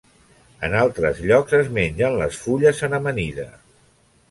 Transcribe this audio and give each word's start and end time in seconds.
En 0.67 0.77
altres 0.79 1.21
llocs 1.33 1.53
es 1.59 1.69
mengen 1.77 2.17
les 2.23 2.41
fulles 2.47 2.83
en 2.91 2.99
amanida. 3.03 3.49